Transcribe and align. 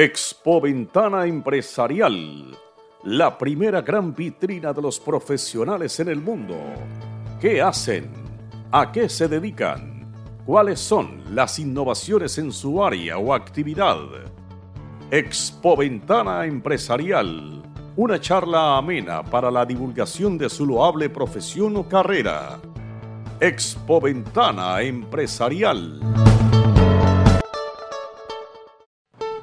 Expo 0.00 0.60
Ventana 0.60 1.26
Empresarial, 1.26 2.56
la 3.02 3.36
primera 3.36 3.80
gran 3.82 4.14
vitrina 4.14 4.72
de 4.72 4.80
los 4.80 5.00
profesionales 5.00 5.98
en 5.98 6.08
el 6.08 6.20
mundo. 6.20 6.54
¿Qué 7.40 7.60
hacen? 7.60 8.08
¿A 8.70 8.92
qué 8.92 9.08
se 9.08 9.26
dedican? 9.26 10.08
¿Cuáles 10.46 10.78
son 10.78 11.24
las 11.34 11.58
innovaciones 11.58 12.38
en 12.38 12.52
su 12.52 12.80
área 12.84 13.18
o 13.18 13.34
actividad? 13.34 13.98
Expo 15.10 15.76
Ventana 15.76 16.46
Empresarial, 16.46 17.60
una 17.96 18.20
charla 18.20 18.76
amena 18.76 19.24
para 19.24 19.50
la 19.50 19.66
divulgación 19.66 20.38
de 20.38 20.48
su 20.48 20.64
loable 20.64 21.10
profesión 21.10 21.76
o 21.76 21.88
carrera. 21.88 22.60
Expo 23.40 24.00
Ventana 24.00 24.80
Empresarial. 24.80 26.37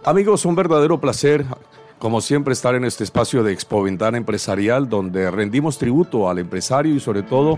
Amigos, 0.07 0.45
un 0.45 0.53
verdadero 0.53 1.01
placer, 1.01 1.47
como 1.97 2.21
siempre, 2.21 2.53
estar 2.53 2.75
en 2.75 2.85
este 2.85 3.03
espacio 3.03 3.41
de 3.41 3.51
Expo 3.51 3.81
Ventana 3.81 4.17
Empresarial, 4.17 4.87
donde 4.87 5.31
rendimos 5.31 5.79
tributo 5.79 6.29
al 6.29 6.37
empresario 6.37 6.93
y 6.93 6.99
sobre 6.99 7.23
todo 7.23 7.57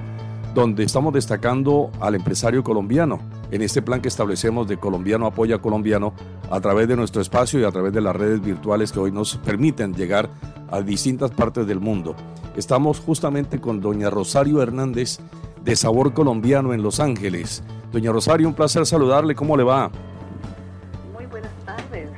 donde 0.55 0.85
estamos 0.85 1.13
destacando 1.13 1.91
al 1.99 2.15
empresario 2.15 2.63
colombiano 2.63 3.19
en 3.51 3.63
este 3.63 3.81
plan 3.81 3.99
que 3.99 4.07
establecemos 4.07 4.65
de 4.65 4.77
Colombiano 4.77 5.25
Apoya 5.25 5.57
Colombiano 5.57 6.13
a 6.49 6.61
través 6.61 6.87
de 6.87 6.95
nuestro 6.95 7.21
espacio 7.21 7.59
y 7.59 7.65
a 7.65 7.71
través 7.71 7.91
de 7.91 7.99
las 7.99 8.15
redes 8.15 8.41
virtuales 8.41 8.93
que 8.93 8.99
hoy 8.99 9.11
nos 9.11 9.35
permiten 9.35 9.93
llegar 9.93 10.29
a 10.71 10.79
distintas 10.79 11.31
partes 11.31 11.67
del 11.67 11.81
mundo. 11.81 12.15
Estamos 12.55 13.01
justamente 13.01 13.59
con 13.59 13.81
doña 13.81 14.09
Rosario 14.09 14.61
Hernández 14.61 15.19
de 15.65 15.75
Sabor 15.75 16.13
Colombiano 16.13 16.73
en 16.73 16.81
Los 16.81 17.01
Ángeles. 17.01 17.61
Doña 17.91 18.13
Rosario, 18.13 18.47
un 18.47 18.53
placer 18.53 18.85
saludarle. 18.85 19.35
¿Cómo 19.35 19.57
le 19.57 19.63
va? 19.63 19.91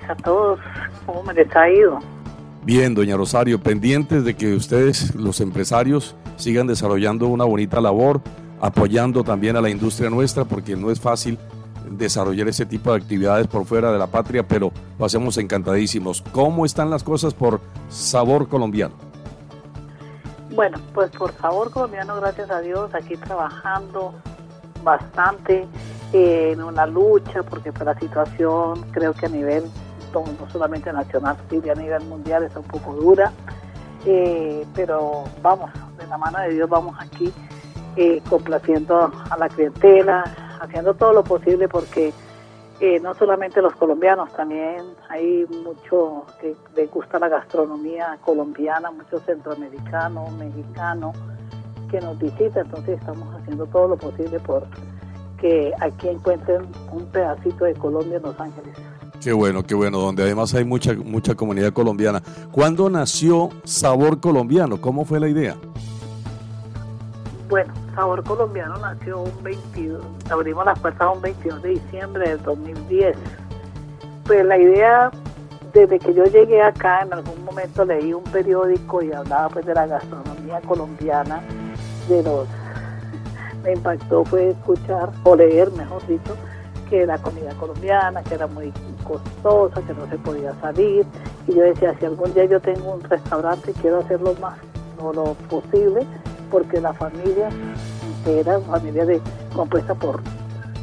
A 0.09 0.15
todos. 0.15 0.59
¿Cómo 1.05 1.23
me 1.23 1.33
les 1.33 1.53
ha 1.55 1.69
ido? 1.69 1.99
Bien, 2.63 2.93
doña 2.93 3.15
Rosario, 3.15 3.59
pendientes 3.59 4.23
de 4.25 4.35
que 4.35 4.53
ustedes, 4.53 5.15
los 5.15 5.39
empresarios, 5.39 6.15
sigan 6.35 6.67
desarrollando 6.67 7.27
una 7.27 7.45
bonita 7.45 7.79
labor, 7.79 8.21
apoyando 8.61 9.23
también 9.23 9.55
a 9.55 9.61
la 9.61 9.69
industria 9.69 10.09
nuestra, 10.09 10.45
porque 10.45 10.75
no 10.75 10.91
es 10.91 10.99
fácil 10.99 11.37
desarrollar 11.89 12.47
ese 12.47 12.65
tipo 12.65 12.91
de 12.91 12.97
actividades 12.97 13.47
por 13.47 13.65
fuera 13.65 13.91
de 13.91 13.97
la 13.97 14.07
patria, 14.07 14.47
pero 14.47 14.71
lo 14.97 15.05
hacemos 15.05 15.37
encantadísimos. 15.37 16.21
¿Cómo 16.31 16.65
están 16.65 16.89
las 16.89 17.03
cosas 17.03 17.33
por 17.33 17.61
Sabor 17.89 18.47
Colombiano? 18.47 18.93
Bueno, 20.51 20.77
pues 20.93 21.09
por 21.11 21.31
Sabor 21.37 21.71
Colombiano, 21.71 22.15
gracias 22.17 22.51
a 22.51 22.59
Dios, 22.59 22.93
aquí 22.93 23.15
trabajando 23.15 24.13
bastante 24.83 25.65
eh, 26.13 26.51
en 26.53 26.61
una 26.61 26.85
lucha, 26.85 27.43
porque 27.43 27.71
por 27.71 27.85
pues, 27.85 27.95
la 27.95 27.99
situación 27.99 28.85
creo 28.91 29.13
que 29.13 29.27
a 29.27 29.29
nivel 29.29 29.63
no 30.13 30.49
solamente 30.51 30.91
nacional, 30.91 31.37
sino 31.49 31.71
a 31.71 31.75
nivel 31.75 32.03
mundial 32.05 32.43
está 32.43 32.59
un 32.59 32.65
poco 32.67 32.93
dura, 32.93 33.31
eh, 34.05 34.65
pero 34.73 35.25
vamos, 35.41 35.71
de 35.97 36.07
la 36.07 36.17
mano 36.17 36.39
de 36.39 36.49
Dios 36.49 36.69
vamos 36.69 36.95
aquí 36.99 37.31
eh, 37.95 38.21
complaciendo 38.29 39.11
a 39.29 39.37
la 39.37 39.49
clientela, 39.49 40.23
haciendo 40.61 40.93
todo 40.93 41.13
lo 41.13 41.23
posible 41.23 41.67
porque 41.67 42.13
eh, 42.79 42.99
no 43.01 43.13
solamente 43.13 43.61
los 43.61 43.73
colombianos, 43.75 44.31
también 44.33 44.85
hay 45.09 45.45
mucho 45.63 46.25
que 46.39 46.55
les 46.75 46.89
gusta 46.89 47.19
la 47.19 47.27
gastronomía 47.27 48.17
colombiana, 48.23 48.91
muchos 48.91 49.21
centroamericanos, 49.23 50.31
mexicanos 50.33 51.15
que 51.91 51.99
nos 51.99 52.17
visitan, 52.19 52.65
entonces 52.65 52.99
estamos 52.99 53.35
haciendo 53.35 53.65
todo 53.65 53.89
lo 53.89 53.97
posible 53.97 54.39
por 54.39 54.65
que 55.39 55.73
aquí 55.79 56.09
encuentren 56.09 56.67
un 56.91 57.05
pedacito 57.07 57.65
de 57.65 57.73
Colombia 57.73 58.17
en 58.17 58.23
Los 58.23 58.39
Ángeles. 58.39 58.75
Qué 59.21 59.33
bueno, 59.33 59.63
qué 59.63 59.75
bueno, 59.75 59.99
donde 59.99 60.23
además 60.23 60.53
hay 60.53 60.63
mucha, 60.63 60.93
mucha 60.93 61.35
comunidad 61.35 61.73
colombiana. 61.73 62.23
¿Cuándo 62.51 62.89
nació 62.89 63.49
Sabor 63.65 64.21
Colombiano? 64.21 64.79
¿Cómo 64.79 65.03
fue 65.03 65.19
la 65.19 65.27
idea? 65.27 65.57
Bueno, 67.49 67.73
Sabor 67.95 68.23
Colombiano 68.23 68.77
nació 68.77 69.21
un 69.21 69.43
22, 69.43 70.01
abrimos 70.29 70.65
las 70.65 70.79
puertas 70.79 71.09
un 71.13 71.21
22 71.21 71.61
de 71.61 71.69
diciembre 71.69 72.29
del 72.29 72.43
2010. 72.43 73.17
Pues 74.25 74.45
la 74.45 74.57
idea, 74.57 75.11
desde 75.73 75.99
que 75.99 76.13
yo 76.13 76.23
llegué 76.23 76.61
acá, 76.61 77.01
en 77.01 77.11
algún 77.11 77.43
momento 77.43 77.83
leí 77.83 78.13
un 78.13 78.23
periódico 78.23 79.01
y 79.01 79.11
hablaba 79.11 79.49
pues 79.49 79.65
de 79.65 79.73
la 79.73 79.85
gastronomía 79.85 80.61
colombiana, 80.61 81.41
de 82.07 82.23
los... 82.23 82.47
Me 83.63 83.73
impactó 83.73 84.23
fue 84.23 84.51
escuchar, 84.51 85.11
o 85.23 85.35
leer, 85.35 85.69
mejor 85.71 86.05
dicho, 86.07 86.37
que 86.89 87.05
la 87.05 87.17
comida 87.19 87.53
colombiana, 87.55 88.23
que 88.23 88.35
era 88.35 88.47
muy 88.47 88.73
costosa, 89.03 89.81
que 89.81 89.93
no 89.93 90.07
se 90.09 90.17
podía 90.17 90.53
salir. 90.61 91.05
Y 91.47 91.55
yo 91.55 91.63
decía, 91.63 91.95
si 91.99 92.05
algún 92.05 92.33
día 92.33 92.45
yo 92.45 92.59
tengo 92.59 92.93
un 92.93 93.01
restaurante, 93.03 93.73
quiero 93.81 93.99
hacerlo 93.99 94.35
más 94.41 94.57
lo 95.01 95.33
posible, 95.49 96.05
porque 96.51 96.81
la 96.81 96.93
familia 96.93 97.49
entera, 98.05 98.59
familia 98.61 99.05
de, 99.05 99.21
compuesta 99.55 99.95
por 99.95 100.21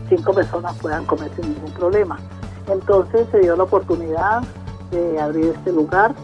cinco 0.08 0.32
personas, 0.32 0.74
puedan 0.76 1.04
comer 1.04 1.30
sin 1.36 1.52
ningún 1.52 1.72
problema. 1.72 2.18
Entonces 2.68 3.26
se 3.30 3.40
dio 3.40 3.56
la 3.56 3.64
oportunidad 3.64 4.42
de 4.90 5.20
abrir 5.20 5.54
este 5.56 5.72
lugar 5.72 6.14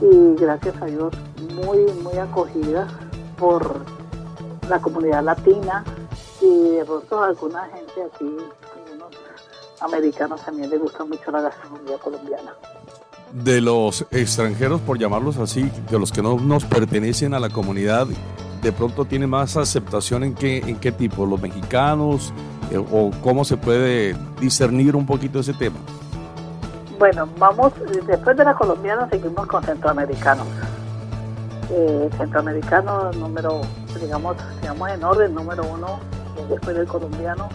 y 0.00 0.34
gracias 0.40 0.74
a 0.80 0.86
Dios 0.86 1.12
muy, 1.54 1.78
muy 2.02 2.16
acogida 2.18 2.86
por 3.38 3.80
la 4.68 4.78
comunidad 4.80 5.22
latina 5.22 5.84
y 6.40 6.70
de 6.70 6.84
pronto 6.84 7.22
alguna 7.22 7.64
gente 7.66 8.02
aquí 8.02 8.36
americanos 9.80 10.44
también 10.44 10.70
les 10.70 10.80
gusta 10.80 11.04
mucho 11.04 11.30
la 11.30 11.42
gastronomía 11.42 11.98
colombiana. 11.98 12.54
De 13.32 13.60
los 13.60 14.06
extranjeros, 14.10 14.80
por 14.80 14.98
llamarlos 14.98 15.36
así, 15.38 15.70
de 15.90 15.98
los 15.98 16.12
que 16.12 16.22
no 16.22 16.38
nos 16.38 16.64
pertenecen 16.64 17.34
a 17.34 17.40
la 17.40 17.48
comunidad, 17.50 18.06
de 18.62 18.72
pronto 18.72 19.04
tiene 19.04 19.26
más 19.26 19.56
aceptación 19.56 20.24
en 20.24 20.34
qué, 20.34 20.58
en 20.58 20.78
qué 20.78 20.92
tipo, 20.92 21.26
los 21.26 21.40
mexicanos, 21.40 22.32
eh, 22.70 22.78
o 22.78 23.10
cómo 23.22 23.44
se 23.44 23.56
puede 23.56 24.16
discernir 24.40 24.96
un 24.96 25.06
poquito 25.06 25.40
ese 25.40 25.52
tema. 25.52 25.76
Bueno, 26.98 27.28
vamos, 27.38 27.72
después 28.06 28.36
de 28.36 28.44
la 28.44 28.54
colombiana 28.54 29.08
seguimos 29.10 29.46
con 29.46 29.62
centroamericanos. 29.62 30.46
Eh, 31.70 32.08
centroamericano 32.16 33.12
número, 33.12 33.60
digamos, 34.00 34.36
digamos 34.62 34.90
en 34.90 35.04
orden, 35.04 35.34
número 35.34 35.64
uno, 35.66 36.00
después 36.48 36.76
del 36.76 36.86
colombiano, 36.86 37.48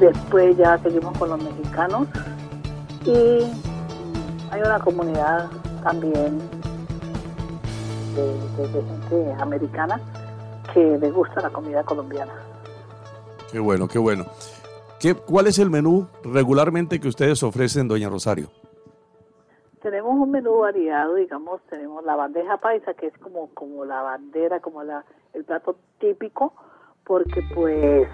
Después 0.00 0.56
ya 0.56 0.78
seguimos 0.78 1.16
con 1.18 1.30
los 1.30 1.42
mexicanos 1.42 2.06
y 3.04 3.42
hay 4.50 4.60
una 4.60 4.78
comunidad 4.78 5.50
también 5.82 6.38
de, 8.14 8.68
gente 8.68 9.32
americana 9.40 10.00
que 10.72 10.98
le 10.98 11.10
gusta 11.10 11.40
la 11.40 11.50
comida 11.50 11.82
colombiana. 11.82 12.32
Qué 13.50 13.58
bueno, 13.58 13.88
qué 13.88 13.98
bueno. 13.98 14.26
¿Qué, 15.00 15.14
¿Cuál 15.14 15.46
es 15.46 15.58
el 15.58 15.70
menú 15.70 16.06
regularmente 16.22 17.00
que 17.00 17.08
ustedes 17.08 17.42
ofrecen, 17.42 17.88
doña 17.88 18.08
Rosario? 18.08 18.50
Tenemos 19.82 20.12
un 20.12 20.30
menú 20.30 20.58
variado, 20.58 21.14
digamos, 21.14 21.60
tenemos 21.70 22.04
la 22.04 22.16
bandeja 22.16 22.56
paisa, 22.58 22.94
que 22.94 23.06
es 23.06 23.18
como, 23.18 23.48
como 23.54 23.84
la 23.84 24.02
bandera, 24.02 24.60
como 24.60 24.82
la, 24.82 25.04
el 25.34 25.44
plato 25.44 25.76
típico, 25.98 26.52
porque 27.04 27.40
pues 27.54 28.08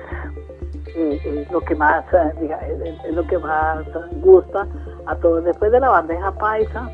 es 0.95 1.51
lo 1.51 1.61
que 1.61 1.75
más 1.75 2.05
eh, 2.13 2.97
es, 3.05 3.15
lo 3.15 3.27
que 3.27 3.39
más 3.39 3.85
gusta 4.23 4.67
a 5.07 5.17
todos. 5.17 5.45
Después 5.45 5.73
de 5.73 5.81
la 5.81 5.89
bandeja 5.89 6.31
paisa 6.33 6.91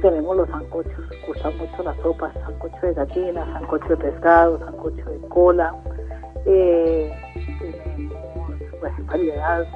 tenemos 0.00 0.36
los 0.36 0.48
sancochos, 0.48 1.04
gustan 1.26 1.56
mucho 1.58 1.82
las 1.82 1.96
sopas, 1.98 2.32
sancocho 2.34 2.78
de 2.82 2.94
gallina, 2.94 3.44
sancocho 3.52 3.88
de 3.88 3.96
pescado, 3.96 4.58
sancocho 4.60 5.10
de 5.10 5.18
cola, 5.28 5.74
eh, 6.46 7.12
pues, 8.80 9.06
variedad, 9.06 9.66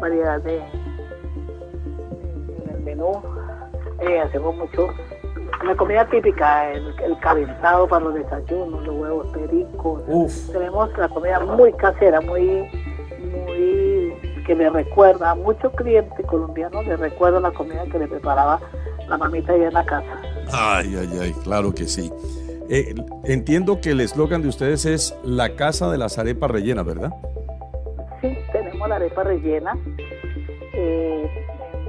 variedad 0.00 0.40
de 0.40 0.56
en 0.56 2.70
el 2.74 2.80
menú, 2.80 3.12
eh, 4.00 4.20
hacemos 4.20 4.56
mucho 4.56 4.88
la 5.64 5.74
comida 5.76 6.06
típica, 6.08 6.72
el, 6.72 6.94
calentado 7.20 7.88
para 7.88 8.04
los 8.04 8.14
desayunos, 8.14 8.84
los 8.84 8.94
huevos 8.94 9.26
pericos. 9.28 10.02
Tenemos 10.52 10.96
la 10.98 11.08
comida 11.08 11.40
muy 11.40 11.72
casera, 11.72 12.20
muy, 12.20 12.68
muy 13.32 14.14
que 14.46 14.54
me 14.54 14.70
recuerda, 14.70 15.32
a 15.32 15.34
muchos 15.34 15.72
clientes 15.74 16.24
colombianos 16.26 16.86
le 16.86 16.96
recuerda 16.96 17.40
la 17.40 17.50
comida 17.50 17.84
que 17.90 17.98
le 17.98 18.06
preparaba 18.06 18.60
la 19.08 19.18
mamita 19.18 19.52
allá 19.52 19.68
en 19.68 19.74
la 19.74 19.84
casa. 19.84 20.22
Ay, 20.52 20.96
ay, 20.96 21.18
ay, 21.20 21.32
claro 21.42 21.74
que 21.74 21.84
sí. 21.84 22.12
Eh, 22.68 22.94
entiendo 23.24 23.80
que 23.80 23.90
el 23.90 24.00
eslogan 24.00 24.42
de 24.42 24.48
ustedes 24.48 24.86
es 24.86 25.16
la 25.24 25.56
casa 25.56 25.90
de 25.90 25.98
las 25.98 26.18
arepas 26.18 26.50
rellenas, 26.50 26.84
¿verdad? 26.84 27.10
Sí, 28.20 28.36
tenemos 28.52 28.88
la 28.88 28.96
arepa 28.96 29.24
rellena. 29.24 29.76
Eh, 30.74 31.28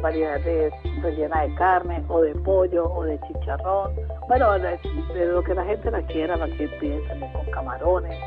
variedades 0.01 0.73
rellena 1.01 1.41
de 1.41 1.55
carne 1.55 2.03
o 2.07 2.21
de 2.21 2.33
pollo 2.35 2.91
o 2.91 3.03
de 3.03 3.19
chicharrón. 3.21 3.91
Bueno, 4.27 4.51
de, 4.59 4.79
lo 5.25 5.43
que 5.43 5.53
la 5.53 5.65
gente 5.65 5.91
la 5.91 6.01
quiera, 6.03 6.37
la 6.37 6.47
que 6.47 6.67
también 6.67 7.01
con 7.33 7.45
camarones 7.51 8.17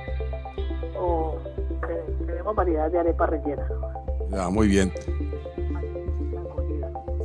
o 0.98 1.36
tenemos 2.26 2.54
variedad 2.54 2.90
de 2.90 2.98
arepa 2.98 3.26
rellena. 3.26 3.66
Ah, 4.32 4.50
muy 4.50 4.68
bien. 4.68 4.92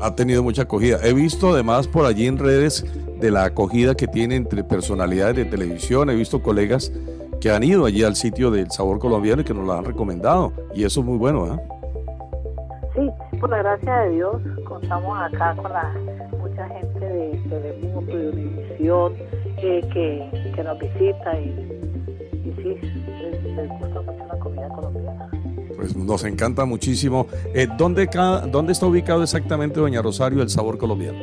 Ha 0.01 0.15
tenido 0.15 0.43
mucha 0.43 0.63
acogida. 0.63 0.99
He 1.03 1.13
visto 1.13 1.51
además 1.51 1.87
por 1.87 2.05
allí 2.05 2.27
en 2.27 2.37
redes 2.37 2.85
de 3.19 3.31
la 3.31 3.45
acogida 3.45 3.95
que 3.95 4.07
tiene 4.07 4.35
entre 4.35 4.63
personalidades 4.63 5.35
de 5.35 5.45
televisión. 5.45 6.09
He 6.09 6.15
visto 6.15 6.41
colegas 6.41 6.91
que 7.39 7.49
han 7.49 7.63
ido 7.63 7.85
allí 7.85 8.03
al 8.03 8.15
sitio 8.15 8.51
del 8.51 8.71
sabor 8.71 8.99
colombiano 8.99 9.41
y 9.41 9.45
que 9.45 9.53
nos 9.53 9.65
lo 9.65 9.73
han 9.73 9.85
recomendado. 9.85 10.51
Y 10.73 10.83
eso 10.83 10.99
es 11.01 11.05
muy 11.05 11.17
bueno, 11.17 11.53
¿eh? 11.53 11.59
Sí, 12.95 13.09
por 13.39 13.49
la 13.49 13.57
gracia 13.57 13.97
de 13.99 14.09
Dios, 14.11 14.41
contamos 14.65 15.17
acá 15.19 15.55
con 15.55 15.71
la 15.71 15.93
mucha 16.39 16.67
gente 16.67 16.99
de 16.99 17.41
Telemundo, 17.49 18.15
de 18.15 18.29
Univisión, 18.29 19.13
eh, 19.57 19.81
que, 19.93 20.51
que, 20.55 20.63
nos 20.63 20.79
visita 20.79 21.39
y, 21.39 21.49
y 22.43 22.53
sí, 22.61 22.77
les, 23.55 23.69
gusta 23.69 24.01
mucho 24.01 24.25
la 24.27 24.39
comida 24.39 24.69
colombiana. 24.69 25.29
Pues 25.75 25.95
nos 25.95 26.23
encanta 26.23 26.65
muchísimo. 26.65 27.27
Eh, 27.53 27.67
¿dónde, 27.77 28.07
¿Dónde 28.51 28.71
está 28.71 28.85
ubicado 28.85 29.23
exactamente, 29.23 29.79
doña 29.79 30.01
Rosario, 30.01 30.41
el 30.41 30.49
sabor 30.49 30.77
colombiano? 30.77 31.19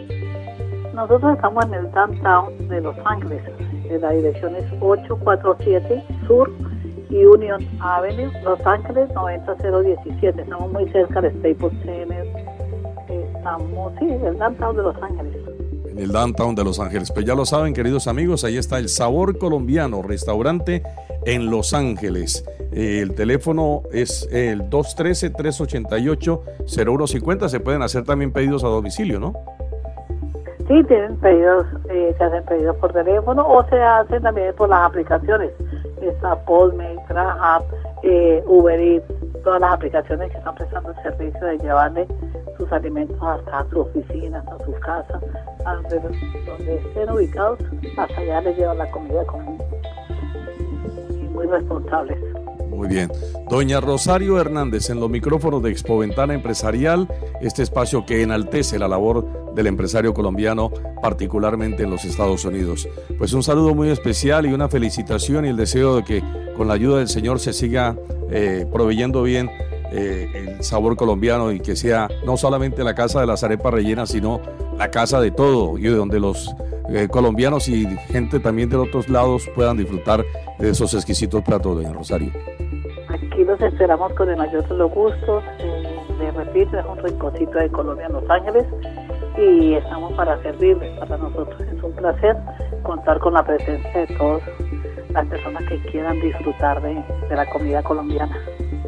Nosotros 0.95 1.35
estamos 1.35 1.65
en 1.67 1.75
el 1.75 1.91
downtown 1.93 2.69
de 2.69 2.81
Los 2.81 2.97
Ángeles. 3.05 3.43
La 4.01 4.11
dirección 4.11 4.55
es 4.57 4.65
847 4.81 6.03
Sur 6.27 6.51
y 6.71 6.72
Union 7.13 7.65
Avenue, 7.81 8.33
Los 8.43 8.61
Ángeles 8.67 9.09
90017. 9.15 10.43
Estamos 10.43 10.73
muy 10.73 10.91
cerca 10.91 11.21
de 11.21 11.31
Staples 11.31 11.73
Center. 11.85 12.27
Estamos, 13.09 13.93
sí, 13.99 14.07
en 14.07 14.25
el 14.25 14.39
downtown 14.39 14.77
de 14.77 14.83
Los 14.83 14.97
Ángeles. 15.03 15.37
En 15.91 15.99
el 15.99 16.11
downtown 16.11 16.55
de 16.55 16.65
Los 16.65 16.81
Ángeles. 16.81 17.13
Pues 17.13 17.27
ya 17.27 17.35
lo 17.35 17.45
saben, 17.45 17.75
queridos 17.75 18.09
amigos, 18.09 18.45
ahí 18.45 18.57
está 18.57 18.79
el 18.79 18.89
Sabor 18.89 19.37
Colombiano, 19.37 20.01
restaurante 20.01 20.83
en 21.27 21.51
Los 21.51 21.75
Ángeles. 21.75 22.47
El 22.73 23.15
teléfono 23.15 23.83
es 23.93 24.27
el 24.33 24.71
213-388-0150. 24.71 27.49
Se 27.49 27.61
pueden 27.61 27.83
hacer 27.83 28.05
también 28.05 28.33
pedidos 28.33 28.65
a 28.65 28.69
domicilio, 28.69 29.21
¿no? 29.21 29.35
Sí, 30.69 30.85
tienen 30.85 31.17
pedidos, 31.17 31.67
eh, 31.91 32.15
se 32.17 32.25
hacen 32.25 32.45
pedidos 32.45 32.77
por 32.77 32.91
teléfono 32.93 33.45
o 33.47 33.63
se 33.69 33.79
hacen 33.79 34.23
también 34.23 34.55
por 34.55 34.71
las 34.71 34.87
aplicaciones. 34.87 35.51
Está 36.03 36.37
Postmates, 36.45 37.07
Grab, 37.09 37.63
eh, 38.03 38.43
Uber 38.47 38.79
Eats, 38.81 39.07
todas 39.45 39.61
las 39.61 39.75
aplicaciones 39.75 40.31
que 40.31 40.39
están 40.39 40.55
prestando 40.55 40.91
el 40.91 41.03
servicio 41.03 41.47
de 41.47 41.59
llevarle 41.59 42.07
sus 42.57 42.71
alimentos 42.73 43.17
hasta 43.21 43.65
su 43.71 43.81
oficina, 43.81 44.39
hasta 44.39 44.65
sus 44.65 44.79
casas, 44.81 45.23
donde, 45.65 46.01
donde 46.47 46.75
estén 46.77 47.11
ubicados, 47.11 47.59
hasta 47.97 48.21
allá 48.21 48.41
les 48.43 48.57
llevan 48.57 48.79
la 48.79 48.91
comida 48.91 49.25
con, 49.27 49.59
muy 51.33 51.47
responsables. 51.47 52.22
Muy 52.83 52.89
bien. 52.89 53.13
Doña 53.49 53.81
Rosario 53.81 54.41
Hernández 54.41 54.91
en 54.91 54.99
los 54.99 55.09
micrófonos 55.09 55.63
de 55.63 55.71
Expo 55.71 55.99
Ventana 55.99 56.35
Empresarial, 56.35 57.07
este 57.41 57.63
espacio 57.63 58.05
que 58.05 58.23
enaltece 58.23 58.77
la 58.77 58.89
labor 58.89 59.55
del 59.55 59.69
empresario 59.69 60.13
colombiano, 60.13 60.73
particularmente 61.01 61.85
en 61.85 61.91
los 61.91 62.05
Estados 62.05 62.45
Unidos. 62.45 62.89
Pues 63.19 63.35
un 63.35 63.45
saludo 63.45 63.73
muy 63.73 63.91
especial 63.91 64.47
y 64.47 64.53
una 64.53 64.69
felicitación 64.69 65.45
y 65.45 65.51
el 65.51 65.57
deseo 65.57 65.95
de 65.95 66.03
que 66.03 66.25
con 66.57 66.67
la 66.67 66.75
ayuda 66.75 66.99
del 66.99 67.07
Señor 67.07 67.39
se 67.39 67.53
siga 67.53 67.97
eh, 68.33 68.67
proveyendo 68.73 69.23
bien 69.23 69.49
eh, 69.93 70.27
el 70.35 70.65
sabor 70.65 70.97
colombiano 70.97 71.53
y 71.53 71.61
que 71.61 71.77
sea 71.77 72.09
no 72.27 72.37
solamente 72.37 72.83
la 72.83 72.97
casa 72.97 73.21
de 73.21 73.29
las 73.29 73.45
arepas 73.45 73.73
rellenas, 73.73 74.09
sino 74.09 74.41
la 74.77 74.91
casa 74.91 75.21
de 75.21 75.31
todo 75.31 75.79
y 75.79 75.85
donde 75.85 76.19
los 76.19 76.53
eh, 76.89 77.07
colombianos 77.09 77.69
y 77.69 77.87
gente 78.09 78.41
también 78.41 78.69
de 78.69 78.77
otros 78.77 79.09
lados 79.09 79.49
puedan 79.55 79.77
disfrutar 79.77 80.25
de 80.59 80.71
esos 80.71 80.95
exquisitos 80.95 81.43
platos, 81.43 81.77
doña 81.77 81.93
Rosario. 81.93 82.33
Aquí 83.27 83.45
los 83.45 83.61
esperamos 83.61 84.13
con 84.15 84.29
el 84.29 84.37
mayor 84.37 84.67
de 84.69 84.75
los 84.75 84.91
gustos. 84.93 85.45
Eh, 85.59 85.97
les 86.19 86.35
repito, 86.35 86.79
es 86.79 86.87
un 86.87 86.99
rinconcito 86.99 87.59
de 87.59 87.71
Colombia 87.71 88.07
en 88.07 88.13
Los 88.13 88.29
Ángeles 88.29 88.67
y 89.39 89.75
estamos 89.75 90.13
para 90.15 90.41
servirles. 90.43 90.99
Para 90.99 91.17
nosotros 91.17 91.61
es 91.61 91.83
un 91.83 91.93
placer 91.93 92.37
contar 92.83 93.19
con 93.21 93.35
la 93.35 93.45
presencia 93.45 94.01
de 94.01 94.07
todas 94.17 94.43
las 95.11 95.27
personas 95.27 95.63
que 95.69 95.81
quieran 95.91 96.21
disfrutar 96.21 96.83
de, 96.83 97.03
la 97.35 97.49
comida 97.51 97.83
colombiana. 97.83 98.37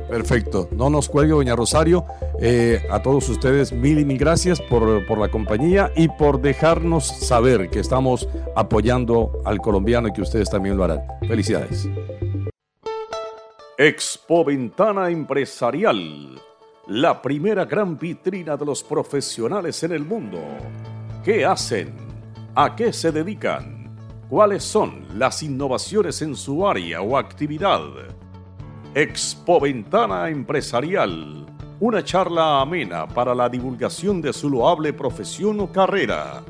Perfecto. 0.09 0.69
No 0.73 0.91
nos 0.91 1.09
cuelgue, 1.09 1.33
doña 1.33 1.57
Rosario. 1.57 2.05
Eh, 2.41 2.83
a 2.91 3.01
todos 3.01 3.29
ustedes, 3.29 3.73
mil 3.73 3.99
y 3.99 4.05
mil 4.05 4.19
gracias 4.19 4.61
por, 4.61 5.07
por, 5.07 5.19
la 5.19 5.29
compañía 5.29 5.91
y 5.97 6.09
por 6.09 6.41
dejarnos 6.41 7.07
saber 7.07 7.71
que 7.71 7.81
estamos 7.81 8.29
apoyando 8.55 9.41
al 9.45 9.59
colombiano 9.59 10.09
y 10.09 10.13
que 10.13 10.23
ustedes 10.23 10.51
también 10.51 10.77
lo 10.77 10.85
harán. 10.85 11.03
Felicidades. 11.27 11.89
Expo 13.77 14.45
Ventana 14.45 15.11
Empresarial, 15.11 16.41
la 16.87 17.21
primera 17.21 17.65
gran 17.65 17.99
vitrina 17.99 18.57
de 18.57 18.65
los 18.65 18.85
profesionales 18.85 19.83
en 19.83 19.91
el 19.91 20.05
mundo. 20.05 20.39
¿Qué 21.25 21.45
hacen? 21.45 21.93
¿A 22.55 22.77
qué 22.77 22.93
se 22.93 23.11
dedican? 23.11 23.97
¿Cuáles 24.29 24.63
son 24.63 25.05
las 25.19 25.43
innovaciones 25.43 26.23
en 26.23 26.37
su 26.37 26.65
área 26.65 27.03
o 27.03 27.17
actividad? 27.17 27.81
Expo 28.95 29.59
Ventana 29.59 30.29
Empresarial, 30.29 31.45
una 31.81 32.05
charla 32.05 32.61
amena 32.61 33.09
para 33.09 33.35
la 33.35 33.49
divulgación 33.49 34.23
de 34.23 34.33
su 34.33 34.51
loable 34.51 34.93
profesión 34.93 35.59
o 35.59 35.73
carrera. 35.73 36.45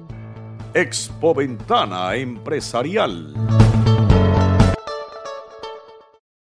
Expo 0.75 1.33
Ventana 1.33 2.17
Empresarial. 2.17 3.64